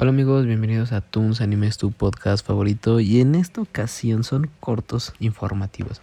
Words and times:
Hola 0.00 0.10
amigos, 0.10 0.46
bienvenidos 0.46 0.92
a 0.92 1.00
Toons 1.00 1.40
Animes, 1.40 1.76
tu 1.76 1.90
podcast 1.90 2.46
favorito 2.46 3.00
y 3.00 3.20
en 3.20 3.34
esta 3.34 3.60
ocasión 3.60 4.22
son 4.22 4.48
cortos 4.60 5.12
informativos. 5.18 6.00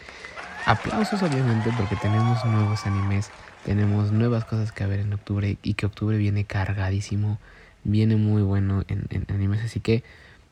Aplausos 0.65 1.23
obviamente 1.23 1.71
porque 1.77 1.95
tenemos 1.95 2.43
nuevos 2.43 2.85
animes, 2.85 3.31
tenemos 3.63 4.11
nuevas 4.11 4.43
cosas 4.43 4.73
que 4.73 4.85
ver 4.85 4.99
en 4.99 5.13
octubre 5.13 5.57
y 5.63 5.75
que 5.75 5.85
octubre 5.85 6.17
viene 6.17 6.43
cargadísimo, 6.43 7.39
viene 7.85 8.17
muy 8.17 8.41
bueno 8.41 8.83
en, 8.89 9.07
animes, 9.29 9.63
así 9.63 9.79
que 9.79 10.03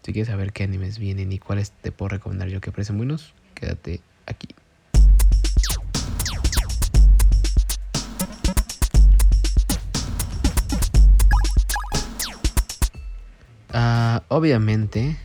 si 0.04 0.14
quieres 0.14 0.30
saber 0.30 0.54
qué 0.54 0.64
animes 0.64 0.98
vienen 0.98 1.34
y 1.34 1.38
cuáles 1.38 1.72
te 1.72 1.92
puedo 1.92 2.08
recomendar 2.08 2.48
yo 2.48 2.62
que 2.62 2.72
parecen 2.72 2.96
buenos, 2.96 3.34
quédate 3.56 4.00
aquí. 4.26 4.48
Ah, 14.16 14.22
obviamente 14.28 15.18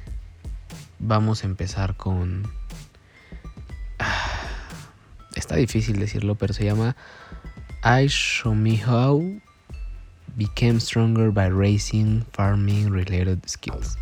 vamos 0.99 1.45
a 1.45 1.47
empezar 1.47 1.99
con... 1.99 2.51
Ah, 3.99 4.31
está 5.35 5.57
difícil 5.57 5.99
decirlo, 5.99 6.37
pero 6.37 6.55
se 6.55 6.65
llama 6.65 6.97
I 7.85 8.07
Show 8.09 8.55
Me 8.55 8.83
How 8.83 9.43
Became 10.37 10.81
Stronger 10.81 11.31
by 11.31 11.51
Racing 11.51 12.23
Farming 12.33 12.91
Related 12.91 13.47
Skills. 13.47 13.99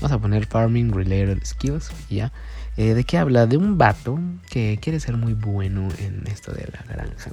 Vamos 0.00 0.12
a 0.12 0.20
poner 0.20 0.46
Farming 0.46 0.92
Related 0.92 1.44
Skills 1.44 1.90
ya. 2.08 2.32
Eh, 2.76 2.94
¿De 2.94 3.02
qué 3.02 3.18
habla? 3.18 3.46
De 3.46 3.56
un 3.56 3.78
vato 3.78 4.16
que 4.48 4.78
quiere 4.80 5.00
ser 5.00 5.16
muy 5.16 5.34
bueno 5.34 5.88
en 5.98 6.24
esto 6.28 6.52
de 6.52 6.68
la 6.72 6.94
granja. 6.94 7.32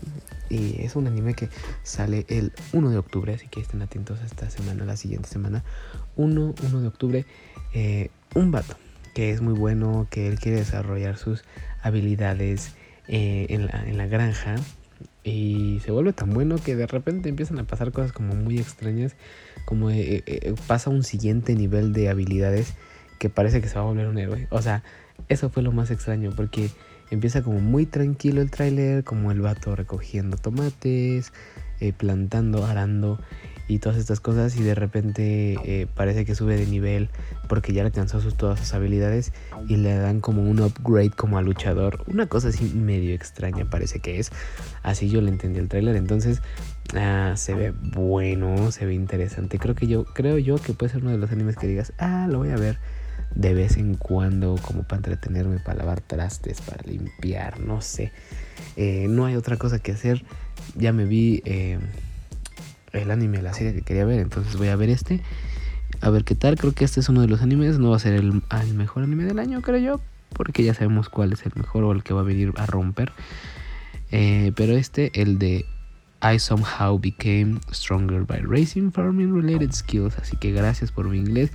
Y 0.49 0.81
es 0.81 0.95
un 0.95 1.05
anime 1.05 1.35
que 1.35 1.49
sale 1.83 2.25
el 2.27 2.53
1 2.73 2.89
de 2.89 2.97
octubre, 2.97 3.35
así 3.35 3.47
que 3.49 3.59
estén 3.59 3.83
atentos 3.83 4.19
esta 4.25 4.49
semana, 4.49 4.83
la 4.83 4.97
siguiente 4.97 5.29
semana. 5.29 5.63
1, 6.15 6.55
1 6.63 6.81
de 6.81 6.87
octubre, 6.87 7.25
eh, 7.73 8.09
un 8.33 8.49
vato 8.51 8.75
que 9.13 9.29
es 9.29 9.41
muy 9.41 9.53
bueno, 9.53 10.07
que 10.09 10.27
él 10.27 10.39
quiere 10.39 10.57
desarrollar 10.57 11.17
sus 11.17 11.43
habilidades 11.83 12.73
eh, 13.07 13.45
en 13.49 13.97
la 13.97 14.07
granja. 14.07 14.55
Y 15.23 15.79
se 15.83 15.91
vuelve 15.91 16.13
tan 16.13 16.33
bueno 16.33 16.57
que 16.57 16.75
de 16.75 16.87
repente 16.87 17.29
empiezan 17.29 17.59
a 17.59 17.63
pasar 17.63 17.91
cosas 17.91 18.11
como 18.11 18.35
muy 18.35 18.59
extrañas, 18.59 19.15
como 19.65 19.89
pasa 20.67 20.89
un 20.89 21.03
siguiente 21.03 21.55
nivel 21.55 21.93
de 21.93 22.09
habilidades 22.09 22.73
que 23.19 23.29
parece 23.29 23.61
que 23.61 23.67
se 23.67 23.75
va 23.75 23.81
a 23.81 23.85
volver 23.85 24.07
un 24.07 24.17
héroe. 24.17 24.47
O 24.51 24.61
sea, 24.61 24.83
eso 25.29 25.49
fue 25.49 25.63
lo 25.63 25.71
más 25.71 25.91
extraño 25.91 26.31
porque 26.35 26.69
empieza 27.09 27.41
como 27.41 27.59
muy 27.59 27.85
tranquilo 27.85 28.41
el 28.41 28.51
tráiler, 28.51 29.03
como 29.03 29.31
el 29.31 29.41
vato 29.41 29.75
recogiendo 29.75 30.37
tomates, 30.37 31.33
eh, 31.79 31.93
plantando, 31.93 32.65
arando 32.65 33.19
y 33.67 33.79
todas 33.79 33.97
estas 33.97 34.19
cosas 34.19 34.55
y 34.57 34.63
de 34.63 34.75
repente 34.75 35.57
eh, 35.63 35.87
parece 35.93 36.25
que 36.25 36.35
sube 36.35 36.55
de 36.55 36.67
nivel 36.67 37.09
porque 37.47 37.73
ya 37.73 37.83
alcanzó 37.83 38.21
sus, 38.21 38.35
todas 38.35 38.59
sus 38.59 38.73
habilidades 38.73 39.33
y 39.67 39.77
le 39.77 39.95
dan 39.95 40.19
como 40.19 40.43
un 40.43 40.59
upgrade 40.59 41.11
como 41.11 41.37
a 41.37 41.41
luchador. 41.41 42.03
Una 42.07 42.27
cosa 42.27 42.49
así 42.49 42.65
medio 42.65 43.13
extraña 43.13 43.65
parece 43.65 43.99
que 43.99 44.19
es. 44.19 44.31
Así 44.83 45.09
yo 45.09 45.21
le 45.21 45.29
entendí 45.29 45.59
el 45.59 45.67
tráiler. 45.67 45.95
Entonces 45.95 46.41
ah, 46.95 47.33
se 47.35 47.55
ve 47.55 47.73
bueno, 47.81 48.71
se 48.71 48.85
ve 48.85 48.93
interesante. 48.93 49.57
Creo 49.57 49.75
que 49.75 49.87
yo, 49.87 50.05
creo 50.05 50.37
yo 50.37 50.57
que 50.57 50.73
puede 50.73 50.91
ser 50.91 51.01
uno 51.01 51.11
de 51.11 51.17
los 51.17 51.31
animes 51.31 51.55
que 51.55 51.67
digas, 51.67 51.93
ah, 51.97 52.27
lo 52.29 52.39
voy 52.39 52.49
a 52.49 52.57
ver 52.57 52.77
de 53.33 53.53
vez 53.53 53.77
en 53.77 53.95
cuando 53.95 54.55
como 54.61 54.83
para 54.83 54.97
entretenerme, 54.97 55.59
para 55.59 55.79
lavar 55.79 56.01
trastes, 56.01 56.61
para 56.61 56.83
limpiar, 56.83 57.59
no 57.59 57.81
sé. 57.81 58.11
Eh, 58.77 59.07
no 59.09 59.25
hay 59.25 59.35
otra 59.35 59.57
cosa 59.57 59.79
que 59.79 59.91
hacer. 59.91 60.23
Ya 60.75 60.93
me 60.93 61.05
vi 61.05 61.41
eh, 61.45 61.79
el 62.97 63.11
anime, 63.11 63.41
la 63.41 63.53
serie 63.53 63.73
que 63.73 63.81
quería 63.81 64.05
ver, 64.05 64.19
entonces 64.19 64.55
voy 64.57 64.69
a 64.69 64.75
ver 64.75 64.89
este. 64.89 65.21
A 66.01 66.09
ver 66.09 66.23
qué 66.23 66.35
tal, 66.35 66.57
creo 66.57 66.73
que 66.73 66.85
este 66.85 66.99
es 66.99 67.09
uno 67.09 67.21
de 67.21 67.27
los 67.27 67.41
animes, 67.41 67.79
no 67.79 67.91
va 67.91 67.95
a 67.95 67.99
ser 67.99 68.13
el, 68.13 68.41
mejor 68.73 69.03
anime 69.03 69.23
del 69.23 69.39
año, 69.39 69.61
creo 69.61 69.77
yo, 69.77 70.01
porque 70.33 70.63
ya 70.63 70.73
sabemos 70.73 71.09
cuál 71.09 71.33
es 71.33 71.45
el 71.45 71.53
mejor 71.55 71.83
o 71.83 71.91
el 71.91 72.03
que 72.03 72.13
va 72.13 72.21
a 72.21 72.23
venir 72.23 72.53
a 72.57 72.65
romper. 72.65 73.13
Eh, 74.11 74.51
pero 74.55 74.73
este, 74.73 75.21
el 75.21 75.39
de 75.39 75.65
I 76.21 76.39
somehow 76.39 76.97
became 76.97 77.59
stronger 77.71 78.23
by 78.23 78.39
racing 78.39 78.91
farming 78.91 79.33
related 79.33 79.71
skills. 79.73 80.17
Así 80.17 80.37
que 80.37 80.51
gracias 80.51 80.91
por 80.91 81.07
mi 81.07 81.17
inglés. 81.17 81.51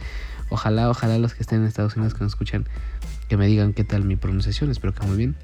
Ojalá, 0.50 0.90
ojalá 0.90 1.18
los 1.18 1.34
que 1.34 1.42
estén 1.42 1.60
en 1.60 1.66
Estados 1.66 1.96
Unidos 1.96 2.14
que 2.14 2.24
nos 2.24 2.32
escuchan, 2.32 2.66
que 3.28 3.36
me 3.36 3.46
digan 3.46 3.72
qué 3.72 3.84
tal 3.84 4.04
mi 4.04 4.16
pronunciación. 4.16 4.70
Espero 4.70 4.94
que 4.94 5.06
muy 5.06 5.16
bien. 5.16 5.36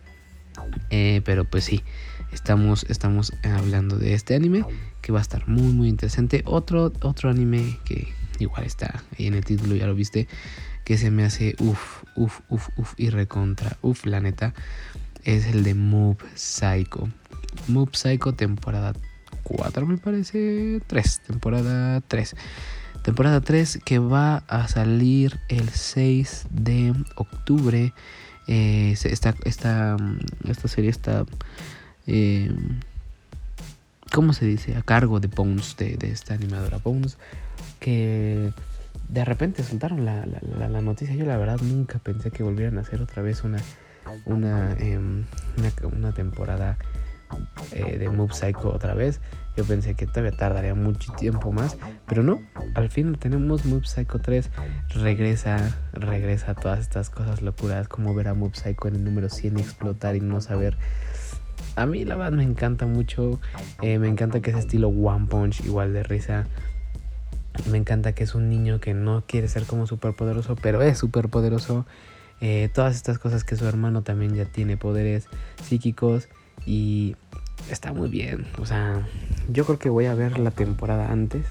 Eh, 0.91 1.23
pero 1.25 1.45
pues 1.45 1.65
sí, 1.65 1.83
estamos, 2.33 2.87
estamos 2.89 3.33
hablando 3.43 3.97
de 3.97 4.15
este 4.15 4.35
anime 4.35 4.65
que 5.01 5.13
va 5.13 5.19
a 5.19 5.23
estar 5.23 5.47
muy, 5.49 5.73
muy 5.73 5.89
interesante. 5.89 6.43
Otro, 6.47 6.93
otro 7.03 7.31
anime 7.31 7.79
que 7.85 8.09
igual 8.39 8.65
está 8.65 9.03
ahí 9.19 9.27
en 9.27 9.35
el 9.35 9.45
título, 9.45 9.75
ya 9.75 9.87
lo 9.87 9.95
viste, 9.95 10.29
que 10.85 10.99
se 10.99 11.11
me 11.11 11.25
hace 11.25 11.57
uff, 11.59 12.05
uff, 12.17 12.41
uff, 12.49 12.69
uff 12.77 12.95
y 12.97 13.11
recontra, 13.11 13.77
uff, 13.83 14.07
la 14.07 14.21
neta, 14.21 14.55
es 15.25 15.47
el 15.47 15.65
de 15.65 15.75
Move 15.75 16.19
Psycho. 16.35 17.09
Move 17.69 17.91
Psycho 17.93 18.35
temporada 18.35 18.93
4 19.43 19.87
me 19.87 19.97
parece, 19.97 20.81
3, 20.87 21.21
temporada 21.27 22.01
3 22.01 22.35
temporada 23.07 23.41
3 23.41 23.79
que 23.85 24.01
va 24.01 24.39
a 24.49 24.67
salir 24.67 25.39
el 25.49 25.69
6 25.69 26.47
de 26.51 26.93
octubre. 27.15 27.93
Eh, 28.49 28.93
esta, 28.93 29.35
esta, 29.45 29.97
esta, 30.45 30.69
serie 30.69 30.91
está, 30.91 31.25
eh, 32.07 32.55
¿cómo 34.13 34.33
se 34.33 34.47
dice? 34.47 34.77
A 34.77 34.83
cargo 34.83 35.19
de 35.19 35.29
Bones, 35.29 35.77
de, 35.77 35.97
esta 36.03 36.35
animadora 36.35 36.79
Bones, 36.79 37.19
que 37.81 38.53
de 39.09 39.25
repente 39.25 39.65
soltaron 39.65 40.05
la, 40.05 40.27
la, 40.27 40.81
noticia. 40.81 41.15
Yo 41.15 41.27
la 41.27 41.37
verdad 41.37 41.61
nunca 41.61 41.99
pensé 41.99 42.31
que 42.31 42.43
volvieran 42.43 42.79
a 42.79 42.83
hacer 42.83 43.03
otra 43.03 43.23
vez 43.23 43.43
una, 43.43 43.59
una, 44.25 44.73
em, 44.79 45.25
una, 45.93 46.13
temporada 46.13 46.79
eh, 47.73 47.99
de 47.99 48.09
Move 48.11 48.33
Psycho 48.33 48.73
otra 48.73 48.95
vez. 48.95 49.21
Yo 49.57 49.65
pensé 49.65 49.95
que 49.95 50.07
todavía 50.07 50.37
tardaría 50.37 50.75
mucho 50.75 51.13
tiempo 51.15 51.51
más, 51.51 51.79
pero 52.07 52.23
no, 52.23 52.43
al 52.75 52.91
fin 52.91 53.15
tenemos 53.15 53.65
Mob 53.65 53.87
Psycho 53.87 54.19
3. 54.19 54.51
Regresa, 54.91 55.75
regresa 55.95 56.51
a 56.51 56.55
todas 56.55 56.81
estas 56.81 57.09
cosas 57.09 57.41
locuras, 57.41 57.89
como 57.89 58.15
ver 58.15 58.29
a 58.29 58.35
Mob 58.35 58.55
Psycho 58.55 58.89
en 58.89 58.97
el 58.97 59.05
número 59.05 59.31
100 59.31 59.59
explotar 59.59 60.15
y 60.15 60.21
no 60.21 60.43
saber. 60.43 60.77
A 61.75 61.87
mí 61.87 62.05
la 62.05 62.17
verdad 62.17 62.33
me 62.33 62.43
encanta 62.43 62.85
mucho, 62.85 63.41
eh, 63.81 63.99
me 63.99 64.09
encanta 64.09 64.41
que 64.41 64.51
es 64.51 64.59
estilo 64.59 64.89
One 64.89 65.27
Punch, 65.27 65.65
igual 65.65 65.95
de 65.95 66.03
risa. 66.03 66.47
Me 67.71 67.79
encanta 67.79 68.13
que 68.13 68.25
es 68.25 68.35
un 68.35 68.51
niño 68.51 68.79
que 68.79 68.93
no 68.93 69.25
quiere 69.27 69.49
ser 69.49 69.65
como 69.65 69.87
súper 69.87 70.15
poderoso, 70.15 70.55
pero 70.57 70.83
es 70.83 70.99
súper 70.99 71.31
poderoso. 71.31 71.87
Eh, 72.43 72.69
todas 72.75 72.95
estas 72.95 73.19
cosas 73.19 73.45
que 73.45 73.57
su 73.57 73.67
hermano 73.67 74.03
también 74.03 74.35
ya 74.35 74.45
tiene 74.45 74.77
poderes 74.77 75.29
psíquicos 75.63 76.29
y 76.67 77.17
está 77.71 77.93
muy 77.93 78.09
bien. 78.09 78.47
O 78.59 78.67
sea, 78.67 79.07
yo 79.49 79.65
creo 79.65 79.79
que 79.79 79.91
voy 79.91 80.07
a 80.07 80.15
ver 80.15 80.39
la 80.39 80.51
temporada 80.51 81.11
antes. 81.11 81.47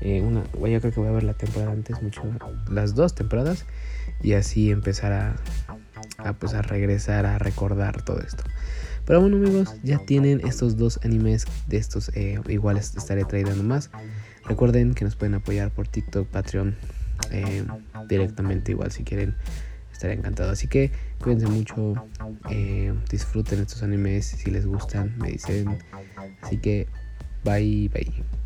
Eh, 0.00 0.20
una, 0.20 0.44
yo 0.44 0.80
creo 0.80 0.92
que 0.92 1.00
voy 1.00 1.08
a 1.08 1.12
ver 1.12 1.22
la 1.22 1.34
temporada 1.34 1.72
antes, 1.72 2.02
mucho, 2.02 2.22
las 2.70 2.94
dos 2.94 3.14
temporadas. 3.14 3.66
Y 4.22 4.34
así 4.34 4.70
empezar 4.70 5.12
a, 5.12 5.36
a, 6.18 6.32
pues, 6.34 6.54
a 6.54 6.62
regresar 6.62 7.26
a 7.26 7.38
recordar 7.38 8.02
todo 8.02 8.20
esto. 8.20 8.44
Pero 9.06 9.20
bueno 9.20 9.36
amigos, 9.36 9.74
ya 9.82 9.98
tienen 9.98 10.40
estos 10.46 10.78
dos 10.78 10.98
animes 11.04 11.46
de 11.66 11.76
estos 11.76 12.08
eh, 12.14 12.40
iguales 12.48 12.94
estaré 12.96 13.24
trayendo 13.24 13.62
más. 13.62 13.90
Recuerden 14.46 14.94
que 14.94 15.04
nos 15.04 15.14
pueden 15.14 15.34
apoyar 15.34 15.70
por 15.70 15.88
TikTok, 15.88 16.26
Patreon, 16.28 16.74
eh, 17.30 17.64
directamente 18.08 18.72
igual 18.72 18.92
si 18.92 19.04
quieren 19.04 19.34
estaría 20.04 20.18
encantado. 20.18 20.50
Así 20.50 20.68
que 20.68 20.90
cuídense 21.22 21.46
mucho, 21.48 21.94
eh, 22.50 22.94
disfruten 23.10 23.60
estos 23.60 23.82
animes 23.82 24.26
si 24.26 24.50
les 24.50 24.66
gustan, 24.66 25.14
me 25.18 25.30
dicen. 25.30 25.78
Así 26.42 26.58
que 26.58 26.86
bye 27.44 27.88
bye. 27.88 28.43